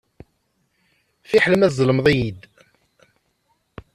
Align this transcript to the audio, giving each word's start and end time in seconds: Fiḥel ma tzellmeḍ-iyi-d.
Fiḥel 1.29 1.53
ma 1.57 1.67
tzellmeḍ-iyi-d. 1.71 2.41